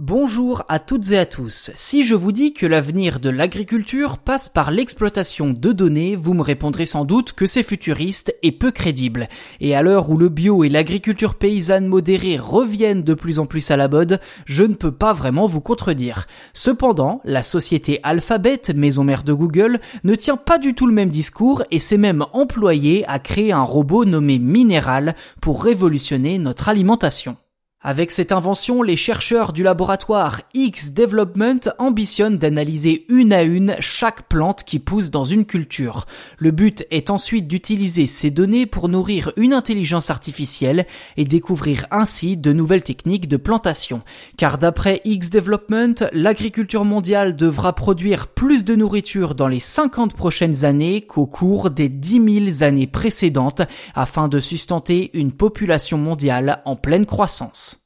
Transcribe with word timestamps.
Bonjour 0.00 0.62
à 0.68 0.78
toutes 0.78 1.10
et 1.10 1.18
à 1.18 1.26
tous. 1.26 1.72
Si 1.74 2.04
je 2.04 2.14
vous 2.14 2.30
dis 2.30 2.52
que 2.52 2.66
l'avenir 2.66 3.18
de 3.18 3.30
l'agriculture 3.30 4.18
passe 4.18 4.48
par 4.48 4.70
l'exploitation 4.70 5.50
de 5.50 5.72
données, 5.72 6.14
vous 6.14 6.34
me 6.34 6.42
répondrez 6.42 6.86
sans 6.86 7.04
doute 7.04 7.32
que 7.32 7.48
c'est 7.48 7.64
futuriste 7.64 8.32
et 8.44 8.52
peu 8.52 8.70
crédible. 8.70 9.28
Et 9.58 9.74
à 9.74 9.82
l'heure 9.82 10.08
où 10.08 10.16
le 10.16 10.28
bio 10.28 10.62
et 10.62 10.68
l'agriculture 10.68 11.34
paysanne 11.34 11.88
modérée 11.88 12.38
reviennent 12.38 13.02
de 13.02 13.12
plus 13.12 13.40
en 13.40 13.46
plus 13.46 13.72
à 13.72 13.76
la 13.76 13.88
mode, 13.88 14.20
je 14.44 14.62
ne 14.62 14.74
peux 14.74 14.92
pas 14.92 15.12
vraiment 15.12 15.48
vous 15.48 15.60
contredire. 15.60 16.28
Cependant, 16.54 17.20
la 17.24 17.42
société 17.42 17.98
Alphabet, 18.04 18.62
maison 18.76 19.02
mère 19.02 19.24
de 19.24 19.32
Google, 19.32 19.80
ne 20.04 20.14
tient 20.14 20.36
pas 20.36 20.58
du 20.58 20.74
tout 20.74 20.86
le 20.86 20.94
même 20.94 21.10
discours 21.10 21.64
et 21.72 21.80
s'est 21.80 21.98
même 21.98 22.24
employée 22.32 23.04
à 23.08 23.18
créer 23.18 23.50
un 23.50 23.64
robot 23.64 24.04
nommé 24.04 24.38
Mineral 24.38 25.16
pour 25.40 25.64
révolutionner 25.64 26.38
notre 26.38 26.68
alimentation. 26.68 27.36
Avec 27.80 28.10
cette 28.10 28.32
invention, 28.32 28.82
les 28.82 28.96
chercheurs 28.96 29.52
du 29.52 29.62
laboratoire 29.62 30.40
X 30.52 30.94
Development 30.94 31.60
ambitionnent 31.78 32.36
d'analyser 32.36 33.06
une 33.08 33.32
à 33.32 33.44
une 33.44 33.76
chaque 33.78 34.24
plante 34.24 34.64
qui 34.64 34.80
pousse 34.80 35.12
dans 35.12 35.24
une 35.24 35.44
culture. 35.44 36.04
Le 36.38 36.50
but 36.50 36.84
est 36.90 37.08
ensuite 37.08 37.46
d'utiliser 37.46 38.08
ces 38.08 38.32
données 38.32 38.66
pour 38.66 38.88
nourrir 38.88 39.30
une 39.36 39.52
intelligence 39.52 40.10
artificielle 40.10 40.86
et 41.16 41.22
découvrir 41.22 41.86
ainsi 41.92 42.36
de 42.36 42.52
nouvelles 42.52 42.82
techniques 42.82 43.28
de 43.28 43.36
plantation. 43.36 44.02
Car 44.36 44.58
d'après 44.58 45.00
X 45.04 45.30
Development, 45.30 46.02
l'agriculture 46.12 46.84
mondiale 46.84 47.36
devra 47.36 47.74
produire 47.74 48.26
plus 48.26 48.64
de 48.64 48.74
nourriture 48.74 49.36
dans 49.36 49.46
les 49.46 49.60
50 49.60 50.14
prochaines 50.14 50.64
années 50.64 51.02
qu'au 51.02 51.26
cours 51.26 51.70
des 51.70 51.88
10 51.88 52.50
000 52.56 52.64
années 52.64 52.88
précédentes 52.88 53.62
afin 53.94 54.26
de 54.26 54.40
sustenter 54.40 55.12
une 55.14 55.30
population 55.30 55.96
mondiale 55.96 56.60
en 56.64 56.74
pleine 56.74 57.06
croissance. 57.06 57.77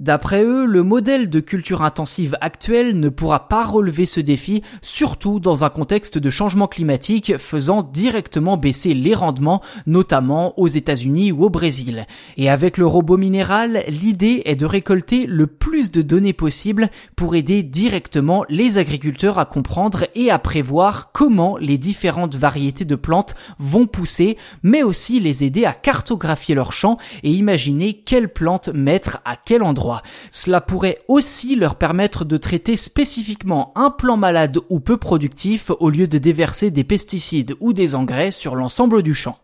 D'après 0.00 0.42
eux, 0.42 0.64
le 0.64 0.82
modèle 0.82 1.28
de 1.28 1.40
culture 1.40 1.82
intensive 1.82 2.34
actuel 2.40 2.98
ne 2.98 3.10
pourra 3.10 3.48
pas 3.48 3.66
relever 3.66 4.06
ce 4.06 4.20
défi, 4.20 4.62
surtout 4.80 5.40
dans 5.40 5.62
un 5.62 5.68
contexte 5.68 6.16
de 6.16 6.30
changement 6.30 6.68
climatique 6.68 7.36
faisant 7.36 7.82
directement 7.82 8.56
baisser 8.56 8.94
les 8.94 9.14
rendements, 9.14 9.60
notamment 9.86 10.58
aux 10.58 10.68
États-Unis 10.68 11.32
ou 11.32 11.44
au 11.44 11.50
Brésil. 11.50 12.06
Et 12.38 12.48
avec 12.48 12.78
le 12.78 12.86
robot 12.86 13.18
minéral, 13.18 13.84
l'idée 13.88 14.40
est 14.46 14.56
de 14.56 14.64
récolter 14.64 15.26
le 15.26 15.46
plus 15.46 15.90
de 15.90 16.00
données 16.00 16.32
possible 16.32 16.88
pour 17.14 17.34
aider 17.34 17.62
directement 17.62 18.46
les 18.48 18.78
agriculteurs 18.78 19.38
à 19.38 19.44
comprendre 19.44 20.06
et 20.14 20.30
à 20.30 20.38
prévoir 20.38 21.12
comment 21.12 21.58
les 21.58 21.76
différentes 21.76 22.36
variétés 22.36 22.86
de 22.86 22.94
plantes 22.94 23.34
vont 23.58 23.84
pousser, 23.84 24.38
mais 24.62 24.82
aussi 24.82 25.20
les 25.20 25.44
aider 25.44 25.66
à 25.66 25.74
cartographier 25.74 26.54
leurs 26.54 26.72
champs 26.72 26.96
et 27.22 27.30
imaginer 27.30 27.92
quelles 27.92 28.32
plantes 28.32 28.70
mettre 28.70 29.18
à 29.26 29.36
quel 29.36 29.62
endroit. 29.62 29.89
Cela 30.30 30.60
pourrait 30.60 30.98
aussi 31.08 31.56
leur 31.56 31.74
permettre 31.74 32.24
de 32.24 32.36
traiter 32.36 32.76
spécifiquement 32.76 33.72
un 33.74 33.90
plant 33.90 34.16
malade 34.16 34.58
ou 34.68 34.80
peu 34.80 34.96
productif 34.96 35.70
au 35.80 35.90
lieu 35.90 36.06
de 36.06 36.18
déverser 36.18 36.70
des 36.70 36.84
pesticides 36.84 37.54
ou 37.60 37.72
des 37.72 37.94
engrais 37.94 38.30
sur 38.30 38.56
l'ensemble 38.56 39.02
du 39.02 39.14
champ. 39.14 39.36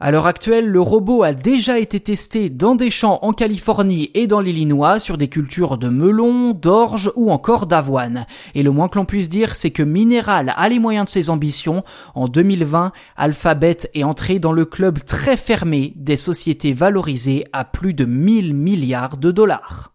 À 0.00 0.10
l'heure 0.10 0.26
actuelle, 0.26 0.66
le 0.66 0.80
robot 0.80 1.22
a 1.22 1.32
déjà 1.32 1.78
été 1.78 2.00
testé 2.00 2.50
dans 2.50 2.74
des 2.74 2.90
champs 2.90 3.20
en 3.22 3.32
Californie 3.32 4.10
et 4.14 4.26
dans 4.26 4.40
l'Illinois 4.40 4.98
sur 4.98 5.16
des 5.16 5.28
cultures 5.28 5.78
de 5.78 5.88
melons, 5.88 6.50
d'orge 6.50 7.12
ou 7.14 7.30
encore 7.30 7.66
d'avoine. 7.66 8.26
Et 8.56 8.64
le 8.64 8.72
moins 8.72 8.88
que 8.88 8.98
l'on 8.98 9.04
puisse 9.04 9.28
dire, 9.28 9.54
c'est 9.54 9.70
que 9.70 9.84
Mineral 9.84 10.52
a 10.56 10.68
les 10.68 10.80
moyens 10.80 11.06
de 11.06 11.10
ses 11.10 11.30
ambitions. 11.30 11.84
En 12.16 12.26
2020, 12.26 12.90
Alphabet 13.16 13.78
est 13.94 14.02
entré 14.02 14.40
dans 14.40 14.52
le 14.52 14.64
club 14.64 14.98
très 15.04 15.36
fermé 15.36 15.92
des 15.96 16.16
sociétés 16.16 16.72
valorisées 16.72 17.44
à 17.52 17.64
plus 17.64 17.94
de 17.94 18.04
1000 18.04 18.52
milliards 18.52 19.16
de 19.16 19.30
dollars. 19.30 19.93